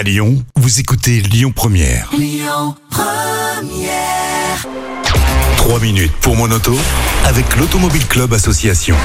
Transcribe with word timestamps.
À 0.00 0.02
Lyon, 0.02 0.42
vous 0.56 0.80
écoutez 0.80 1.20
Lyon 1.20 1.52
Première. 1.54 2.10
3 5.58 5.78
minutes 5.80 6.14
pour 6.22 6.36
mon 6.36 6.50
auto 6.50 6.74
avec 7.26 7.54
l'Automobile 7.56 8.06
Club 8.06 8.32
Association. 8.32 8.96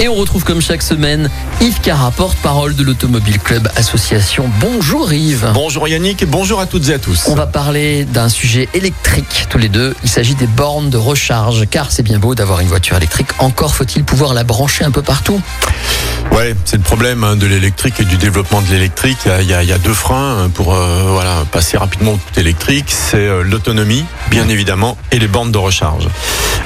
Et 0.00 0.08
on 0.08 0.14
retrouve 0.14 0.44
comme 0.44 0.62
chaque 0.62 0.80
semaine 0.82 1.28
Yves 1.60 1.82
Cara, 1.82 2.10
porte-parole 2.10 2.74
de 2.74 2.82
l'Automobile 2.82 3.38
Club 3.38 3.70
Association. 3.76 4.50
Bonjour 4.60 5.12
Yves. 5.12 5.50
Bonjour 5.52 5.86
Yannick 5.86 6.22
et 6.22 6.26
bonjour 6.26 6.58
à 6.58 6.64
toutes 6.64 6.88
et 6.88 6.94
à 6.94 6.98
tous. 6.98 7.24
On 7.26 7.34
va 7.34 7.46
parler 7.46 8.06
d'un 8.06 8.30
sujet 8.30 8.66
électrique 8.72 9.46
tous 9.50 9.58
les 9.58 9.68
deux. 9.68 9.94
Il 10.04 10.08
s'agit 10.08 10.36
des 10.36 10.46
bornes 10.46 10.88
de 10.88 10.96
recharge, 10.96 11.66
car 11.68 11.92
c'est 11.92 12.02
bien 12.02 12.18
beau 12.18 12.34
d'avoir 12.34 12.60
une 12.60 12.68
voiture 12.68 12.96
électrique. 12.96 13.28
Encore 13.40 13.74
faut-il 13.74 14.04
pouvoir 14.04 14.32
la 14.32 14.44
brancher 14.44 14.86
un 14.86 14.90
peu 14.90 15.02
partout. 15.02 15.38
Ouais, 16.40 16.54
c'est 16.64 16.78
le 16.78 16.82
problème 16.82 17.22
hein, 17.22 17.36
de 17.36 17.46
l'électrique 17.46 18.00
et 18.00 18.04
du 18.04 18.16
développement 18.16 18.62
de 18.62 18.68
l'électrique. 18.70 19.18
Il 19.26 19.46
y 19.46 19.52
a- 19.52 19.62
y, 19.62 19.66
y 19.68 19.78
deux 19.78 19.92
freins 19.92 20.44
hein, 20.44 20.48
pour 20.48 20.74
euh, 20.74 21.02
voilà 21.08 21.44
passer 21.52 21.76
rapidement 21.76 22.12
au 22.12 22.16
tout 22.16 22.40
électrique. 22.40 22.86
C'est 22.88 23.18
euh, 23.18 23.42
l'autonomie, 23.42 24.06
bien 24.30 24.48
évidemment, 24.48 24.96
et 25.12 25.18
les 25.18 25.28
bornes 25.28 25.52
de 25.52 25.58
recharge. 25.58 26.08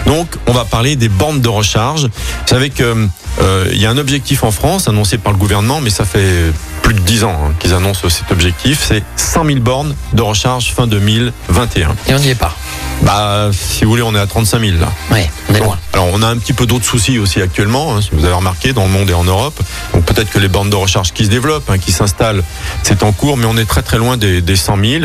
Donc, 0.06 0.28
on 0.46 0.52
va 0.52 0.64
parler 0.64 0.94
des 0.94 1.08
bornes 1.08 1.40
de 1.40 1.48
recharge. 1.48 2.02
Vous 2.04 2.46
savez 2.46 2.70
que 2.70 3.08
euh, 3.40 3.64
il 3.72 3.78
y 3.82 3.86
a 3.86 3.90
un 3.90 3.98
objectif 3.98 4.44
en 4.44 4.52
France 4.52 4.86
annoncé 4.86 5.18
par 5.18 5.32
le 5.32 5.38
gouvernement, 5.38 5.80
mais 5.80 5.90
ça 5.90 6.04
fait 6.04 6.52
plus 6.82 6.94
de 6.94 7.00
10 7.00 7.24
ans 7.24 7.36
hein, 7.44 7.52
qu'ils 7.58 7.74
annoncent 7.74 8.08
cet 8.08 8.30
objectif. 8.30 8.80
C'est 8.86 9.02
100 9.16 9.44
000 9.44 9.58
bornes 9.58 9.96
de 10.12 10.22
recharge 10.22 10.72
fin 10.72 10.86
2021. 10.86 11.96
Et 12.06 12.14
on 12.14 12.18
n'y 12.20 12.28
est 12.28 12.34
pas. 12.36 12.54
Bah, 13.02 13.50
si 13.52 13.82
vous 13.82 13.90
voulez, 13.90 14.02
on 14.02 14.14
est 14.14 14.20
à 14.20 14.26
35 14.28 14.60
000 14.60 14.78
là. 14.78 14.92
Ouais, 15.10 15.28
on 15.50 15.54
est 15.54 15.58
loin. 15.58 15.78
On 16.12 16.22
a 16.22 16.26
un 16.26 16.36
petit 16.36 16.52
peu 16.52 16.66
d'autres 16.66 16.84
soucis 16.84 17.18
aussi 17.18 17.40
actuellement, 17.40 17.96
hein, 17.96 18.02
si 18.02 18.10
vous 18.12 18.24
avez 18.24 18.34
remarqué, 18.34 18.72
dans 18.72 18.84
le 18.84 18.90
monde 18.90 19.10
et 19.10 19.14
en 19.14 19.24
Europe. 19.24 19.60
Donc 19.92 20.04
peut-être 20.04 20.30
que 20.30 20.38
les 20.38 20.48
bornes 20.48 20.70
de 20.70 20.76
recharge 20.76 21.12
qui 21.12 21.24
se 21.24 21.30
développent, 21.30 21.70
hein, 21.70 21.78
qui 21.78 21.92
s'installent, 21.92 22.42
c'est 22.82 23.02
en 23.02 23.12
cours, 23.12 23.36
mais 23.36 23.46
on 23.46 23.56
est 23.56 23.64
très 23.64 23.82
très 23.82 23.98
loin 23.98 24.16
des, 24.16 24.40
des 24.40 24.56
100 24.56 24.76
000. 24.84 25.04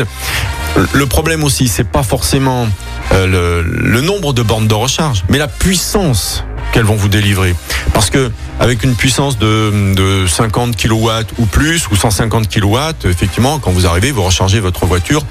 Le 0.92 1.06
problème 1.06 1.44
aussi, 1.44 1.68
c'est 1.68 1.84
pas 1.84 2.02
forcément 2.02 2.68
euh, 3.12 3.26
le, 3.26 3.62
le 3.62 4.00
nombre 4.00 4.32
de 4.32 4.42
bornes 4.42 4.68
de 4.68 4.74
recharge, 4.74 5.24
mais 5.28 5.38
la 5.38 5.48
puissance 5.48 6.44
qu'elles 6.72 6.84
vont 6.84 6.96
vous 6.96 7.08
délivrer. 7.08 7.54
Parce 7.92 8.10
que 8.10 8.30
avec 8.58 8.82
une 8.84 8.94
puissance 8.94 9.38
de, 9.38 9.94
de 9.94 10.26
50 10.26 10.76
kW 10.76 11.10
ou 11.38 11.46
plus, 11.46 11.88
ou 11.90 11.96
150 11.96 12.48
kW, 12.48 12.76
effectivement, 13.04 13.58
quand 13.58 13.70
vous 13.70 13.86
arrivez, 13.86 14.10
vous 14.10 14.22
rechargez 14.22 14.60
votre 14.60 14.86
voiture 14.86 15.24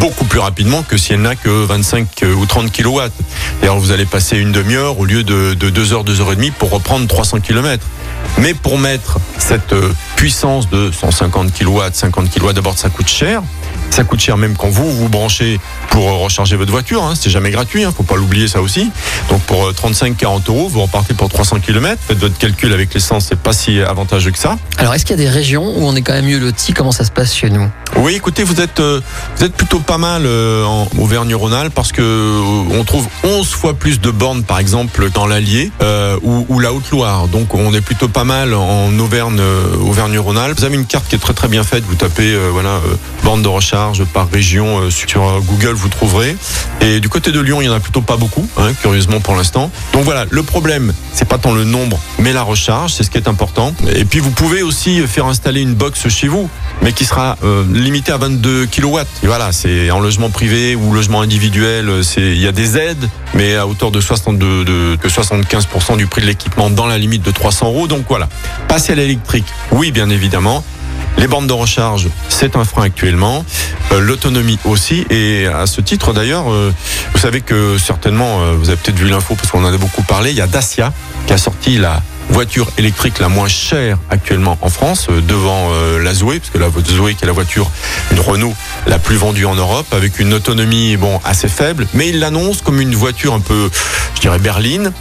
beaucoup 0.00 0.24
plus 0.24 0.40
rapidement 0.40 0.82
que 0.82 0.96
si 0.96 1.12
elle 1.12 1.22
n'a 1.22 1.36
que 1.36 1.48
25 1.48 2.24
ou 2.36 2.46
30 2.46 2.72
kW. 2.72 3.00
D'ailleurs, 3.60 3.78
vous 3.78 3.92
allez 3.92 4.06
passer 4.06 4.36
une 4.36 4.52
demi-heure 4.52 4.98
au 4.98 5.04
lieu 5.04 5.22
de, 5.22 5.54
de 5.54 5.70
2 5.70 5.92
heures, 5.92 6.04
2 6.04 6.20
heures 6.20 6.32
et 6.32 6.36
demie 6.36 6.50
pour 6.50 6.70
reprendre 6.70 7.06
300 7.06 7.40
km. 7.40 7.86
Mais 8.38 8.54
pour 8.54 8.78
mettre 8.78 9.18
cette 9.38 9.72
euh, 9.72 9.92
puissance 10.16 10.68
de 10.70 10.90
150 10.90 11.52
kW, 11.52 11.80
50 11.92 12.30
kW, 12.30 12.52
d'abord 12.52 12.78
ça 12.78 12.88
coûte 12.88 13.08
cher. 13.08 13.42
Ça 13.92 14.04
coûte 14.04 14.20
cher 14.20 14.38
même 14.38 14.56
quand 14.56 14.70
vous 14.70 14.90
vous 14.90 15.10
branchez 15.10 15.60
pour 15.90 16.08
euh, 16.08 16.24
recharger 16.24 16.56
votre 16.56 16.70
voiture. 16.70 17.02
Hein. 17.02 17.12
C'est 17.14 17.28
jamais 17.28 17.50
gratuit, 17.50 17.84
hein. 17.84 17.92
faut 17.94 18.04
pas 18.04 18.16
l'oublier 18.16 18.48
ça 18.48 18.62
aussi. 18.62 18.90
Donc 19.28 19.42
pour 19.42 19.70
35-40 19.70 20.48
euros, 20.48 20.66
vous 20.66 20.80
repartez 20.80 21.12
pour 21.12 21.28
300 21.28 21.60
km. 21.60 22.00
Faites 22.08 22.16
votre 22.16 22.38
calcul 22.38 22.72
avec 22.72 22.94
l'essence, 22.94 23.26
c'est 23.28 23.38
pas 23.38 23.52
si 23.52 23.82
avantageux 23.82 24.30
que 24.30 24.38
ça. 24.38 24.56
Alors, 24.78 24.94
est-ce 24.94 25.04
qu'il 25.04 25.14
y 25.14 25.20
a 25.20 25.22
des 25.22 25.28
régions 25.28 25.64
où 25.76 25.84
on 25.84 25.94
est 25.94 26.00
quand 26.00 26.14
même 26.14 26.24
mieux 26.24 26.38
loti 26.38 26.72
Comment 26.72 26.90
ça 26.90 27.04
se 27.04 27.10
passe 27.10 27.34
chez 27.34 27.50
nous? 27.50 27.68
Oui, 27.96 28.14
écoutez, 28.14 28.42
vous 28.44 28.62
êtes 28.62 28.80
euh, 28.80 29.02
vous 29.36 29.44
êtes 29.44 29.52
plutôt 29.52 29.80
pas 29.80 29.98
mal 29.98 30.22
euh, 30.24 30.64
en 30.64 30.88
Auvergne-Rhône-Alpes 30.98 31.74
parce 31.74 31.92
que 31.92 32.00
euh, 32.00 32.78
on 32.78 32.84
trouve 32.84 33.06
11 33.24 33.46
fois 33.46 33.74
plus 33.74 34.00
de 34.00 34.10
bornes 34.10 34.42
par 34.42 34.58
exemple 34.58 35.10
dans 35.10 35.26
l'Allier 35.26 35.70
euh, 35.82 36.18
ou, 36.22 36.46
ou 36.48 36.58
la 36.58 36.72
Haute-Loire. 36.72 37.28
Donc 37.28 37.54
on 37.54 37.74
est 37.74 37.82
plutôt 37.82 38.08
pas 38.08 38.24
mal 38.24 38.54
en 38.54 38.98
Auvergne 38.98 39.38
euh, 39.38 39.76
Auvergne-Rhône-Alpes. 39.76 40.58
Vous 40.58 40.64
avez 40.64 40.76
une 40.76 40.86
carte 40.86 41.06
qui 41.08 41.16
est 41.16 41.18
très 41.18 41.34
très 41.34 41.48
bien 41.48 41.62
faite, 41.62 41.84
vous 41.86 41.94
tapez 41.94 42.32
euh, 42.32 42.48
voilà 42.50 42.70
euh, 42.70 42.96
bornes 43.22 43.42
de 43.42 43.48
recharge 43.48 43.81
par 44.12 44.30
région 44.30 44.80
euh, 44.80 44.90
sur 44.90 45.28
euh, 45.28 45.40
Google, 45.40 45.72
vous 45.72 45.88
trouverez. 45.88 46.36
Et 46.80 47.00
du 47.00 47.08
côté 47.08 47.32
de 47.32 47.40
Lyon, 47.40 47.60
il 47.60 47.66
y 47.66 47.68
en 47.68 47.74
a 47.74 47.80
plutôt 47.80 48.02
pas 48.02 48.16
beaucoup 48.16 48.46
hein, 48.56 48.72
curieusement 48.80 49.20
pour 49.20 49.34
l'instant. 49.34 49.70
Donc 49.92 50.04
voilà, 50.04 50.26
le 50.30 50.42
problème, 50.42 50.92
c'est 51.12 51.28
pas 51.28 51.38
tant 51.38 51.52
le 51.52 51.64
nombre 51.64 51.98
mais 52.22 52.32
la 52.32 52.42
recharge, 52.42 52.92
c'est 52.92 53.02
ce 53.02 53.10
qui 53.10 53.18
est 53.18 53.28
important. 53.28 53.74
Et 53.94 54.04
puis 54.04 54.20
vous 54.20 54.30
pouvez 54.30 54.62
aussi 54.62 55.06
faire 55.06 55.26
installer 55.26 55.60
une 55.60 55.74
box 55.74 56.08
chez 56.08 56.28
vous 56.28 56.48
mais 56.80 56.92
qui 56.92 57.04
sera 57.04 57.36
euh, 57.44 57.64
limité 57.72 58.12
à 58.12 58.16
22 58.16 58.66
kW. 58.66 59.00
Et 59.22 59.26
voilà, 59.26 59.52
c'est 59.52 59.90
en 59.90 60.00
logement 60.00 60.30
privé 60.30 60.74
ou 60.76 60.92
logement 60.92 61.20
individuel, 61.20 61.88
euh, 61.88 62.02
c'est 62.02 62.22
il 62.22 62.40
y 62.40 62.46
a 62.46 62.52
des 62.52 62.78
aides, 62.78 63.08
mais 63.34 63.56
à 63.56 63.66
hauteur 63.66 63.90
de 63.90 64.00
62 64.00 64.64
de, 64.64 64.96
que 64.96 65.08
75% 65.08 65.96
du 65.96 66.06
prix 66.06 66.22
de 66.22 66.26
l'équipement 66.26 66.70
dans 66.70 66.86
la 66.86 66.98
limite 66.98 67.22
de 67.22 67.30
300 67.30 67.66
euros. 67.66 67.86
Donc 67.88 68.04
voilà, 68.08 68.28
passer 68.68 68.92
à 68.92 68.96
l'électrique, 68.96 69.46
oui 69.72 69.90
bien 69.90 70.10
évidemment. 70.10 70.64
Les 71.18 71.28
bornes 71.28 71.46
de 71.46 71.52
recharge, 71.52 72.08
c'est 72.28 72.56
un 72.56 72.64
frein 72.64 72.82
actuellement. 72.82 73.44
Euh, 73.92 74.00
L'autonomie 74.00 74.58
aussi. 74.64 75.06
Et 75.10 75.46
à 75.46 75.66
ce 75.66 75.80
titre, 75.80 76.12
d'ailleurs, 76.12 76.50
euh, 76.50 76.72
vous 77.12 77.20
savez 77.20 77.40
que 77.40 77.78
certainement, 77.78 78.40
euh, 78.40 78.54
vous 78.58 78.70
avez 78.70 78.78
peut-être 78.78 78.98
vu 78.98 79.08
l'info 79.08 79.34
parce 79.36 79.50
qu'on 79.50 79.64
en 79.64 79.72
a 79.72 79.76
beaucoup 79.76 80.02
parlé. 80.02 80.30
Il 80.30 80.36
y 80.36 80.40
a 80.40 80.46
Dacia 80.46 80.92
qui 81.26 81.32
a 81.32 81.38
sorti 81.38 81.78
la 81.78 82.02
voiture 82.30 82.70
électrique 82.78 83.18
la 83.20 83.28
moins 83.28 83.46
chère 83.46 83.98
actuellement 84.10 84.56
en 84.62 84.68
France, 84.68 85.08
devant 85.28 85.70
la 86.00 86.14
Zoé, 86.14 86.38
parce 86.38 86.50
que 86.50 86.58
la 86.58 86.70
Zoé 86.70 87.14
qui 87.14 87.24
est 87.24 87.26
la 87.26 87.32
voiture, 87.32 87.70
une 88.10 88.20
Renault 88.20 88.54
la 88.86 88.98
plus 88.98 89.16
vendue 89.16 89.44
en 89.44 89.54
Europe, 89.54 89.86
avec 89.92 90.18
une 90.18 90.32
autonomie 90.32 90.96
bon 90.96 91.20
assez 91.24 91.48
faible, 91.48 91.86
mais 91.92 92.08
il 92.08 92.20
l'annonce 92.20 92.62
comme 92.62 92.80
une 92.80 92.94
voiture 92.94 93.34
un 93.34 93.40
peu, 93.40 93.68
je 94.14 94.20
dirais 94.20 94.38
berline, 94.38 94.92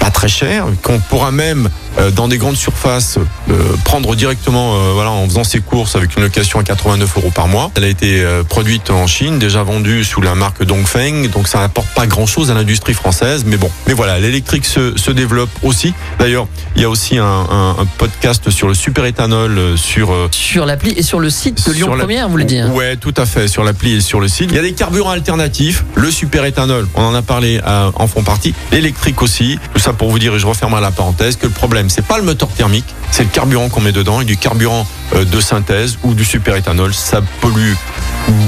pas 0.00 0.10
très 0.10 0.28
chère, 0.28 0.66
qu'on 0.82 1.00
pourra 1.00 1.32
même 1.32 1.68
dans 2.14 2.28
des 2.28 2.38
grandes 2.38 2.56
surfaces 2.56 3.18
euh, 3.50 3.54
prendre 3.84 4.14
directement, 4.14 4.74
euh, 4.76 4.92
voilà, 4.94 5.10
en 5.10 5.24
faisant 5.26 5.44
ses 5.44 5.60
courses 5.60 5.96
avec 5.96 6.16
une 6.16 6.22
location 6.22 6.58
à 6.60 6.62
89 6.62 7.16
euros 7.16 7.30
par 7.34 7.48
mois. 7.48 7.70
Elle 7.76 7.84
a 7.84 7.88
été 7.88 8.22
euh, 8.22 8.42
produite 8.44 8.90
en 8.90 9.06
Chine, 9.06 9.38
déjà 9.38 9.62
vendue 9.62 10.04
sous 10.04 10.20
la 10.20 10.34
marque 10.34 10.62
Dongfeng, 10.64 11.28
donc 11.30 11.48
ça 11.48 11.58
n'apporte 11.60 11.88
pas 11.94 12.06
grand-chose 12.06 12.50
à 12.50 12.54
l'industrie 12.54 12.94
française, 12.94 13.44
mais 13.46 13.56
bon. 13.56 13.70
Mais 13.86 13.94
voilà, 13.94 14.18
l'électrique 14.18 14.64
se, 14.64 14.96
se 14.96 15.10
développe 15.10 15.50
aussi. 15.62 15.94
D'ailleurs, 16.18 16.46
il 16.76 16.82
y 16.82 16.84
a 16.84 16.88
aussi 16.90 17.18
un, 17.18 17.24
un- 17.24 17.76
un 17.78 17.86
podcast 17.98 18.50
sur 18.50 18.68
le 18.68 18.74
superéthanol, 18.74 19.58
euh, 19.58 19.76
sur 19.76 20.12
euh, 20.12 20.28
Sur 20.30 20.66
l'appli 20.66 20.92
et 20.96 21.02
sur 21.02 21.20
le 21.20 21.30
site 21.30 21.66
de 21.68 21.72
Lyon 21.72 21.94
la- 21.94 22.04
Première, 22.04 22.26
vous 22.26 22.32
voulez 22.32 22.44
dire 22.44 22.72
Ouais, 22.74 22.96
tout 22.96 23.14
à 23.16 23.26
fait, 23.26 23.48
sur 23.48 23.64
l'appli 23.64 23.94
et 23.94 24.00
sur 24.00 24.20
le 24.20 24.28
site. 24.28 24.48
Il 24.50 24.56
y 24.56 24.58
a 24.58 24.62
des 24.62 24.72
carburants 24.72 25.10
alternatifs, 25.10 25.84
le 25.94 26.10
superéthanol, 26.10 26.86
on 26.94 27.02
en 27.02 27.14
a 27.14 27.22
parlé 27.22 27.60
euh, 27.66 27.90
en 27.94 28.06
font 28.06 28.22
partie, 28.22 28.54
l'électrique 28.72 29.22
aussi. 29.22 29.58
Tout 29.74 29.80
ça 29.80 29.92
pour 29.92 30.10
vous 30.10 30.18
dire, 30.18 30.34
et 30.34 30.38
je 30.38 30.46
referme 30.46 30.78
la 30.80 30.90
parenthèse, 30.90 31.36
que 31.36 31.46
le 31.46 31.52
problème, 31.52 31.77
c'est 31.88 32.04
pas 32.04 32.18
le 32.18 32.24
moteur 32.24 32.48
thermique, 32.48 32.86
c'est 33.10 33.22
le 33.22 33.28
carburant 33.28 33.68
qu'on 33.68 33.80
met 33.80 33.92
dedans 33.92 34.20
et 34.20 34.24
du 34.24 34.36
carburant 34.36 34.86
euh, 35.14 35.24
de 35.24 35.40
synthèse 35.40 35.98
ou 36.02 36.14
du 36.14 36.24
superéthanol. 36.24 36.92
Ça 36.92 37.20
pollue 37.40 37.74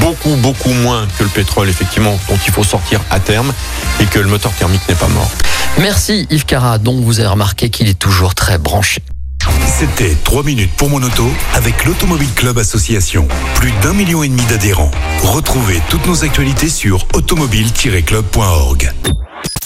beaucoup, 0.01 0.35
beaucoup 0.37 0.73
moins 0.73 1.07
que 1.19 1.25
le 1.25 1.29
pétrole, 1.29 1.69
effectivement, 1.69 2.19
dont 2.29 2.39
il 2.45 2.53
faut 2.53 2.65
sortir 2.65 3.01
à 3.11 3.21
terme 3.21 3.53
et 4.01 4.07
que 4.07 4.19
le 4.19 4.29
moteur 4.29 4.53
thermique 4.53 4.83
n'est 4.89 4.95
pas 4.95 5.09
mort. 5.09 5.31
Merci 5.79 6.27
Yves 6.31 6.45
Cara, 6.45 6.79
dont 6.79 7.01
vous 7.01 7.21
avez 7.21 7.29
remarqué 7.29 7.71
qu'il 7.71 7.89
est 7.89 7.99
toujours 7.99 8.35
très 8.35 8.59
branché. 8.59 9.03
C'était 9.67 10.15
3 10.25 10.43
minutes 10.43 10.73
pour 10.77 10.91
mon 10.91 11.03
auto 11.03 11.27
avec 11.55 11.85
l'Automobile 11.85 12.29
Club 12.35 12.59
Association. 12.59 13.27
Plus 13.55 13.73
d'un 13.83 13.95
million 13.95 14.23
et 14.23 14.29
demi 14.29 14.43
d'adhérents. 14.45 14.91
Retrouvez 15.23 15.81
toutes 15.89 16.07
nos 16.07 16.25
actualités 16.25 16.69
sur 16.69 17.07
automobile-club.org. 17.15 18.93